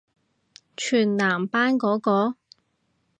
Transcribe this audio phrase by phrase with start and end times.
[0.75, 2.35] 全男班嗰個？